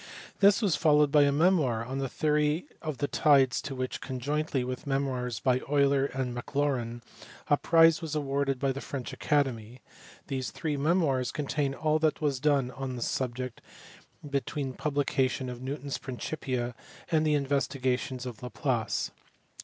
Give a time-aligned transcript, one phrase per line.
[0.39, 4.63] This was followed by a memoir on the theory of the tides to which, conjointly
[4.63, 7.03] with memoirs by Euler and Maclaurin,
[7.49, 9.79] a prize was awarded by the French Academy:
[10.25, 13.61] these three memoirs contain all that was done on this subject
[14.27, 16.73] between the publication of Newton s Principia
[17.11, 19.11] and the investigations of Laplace.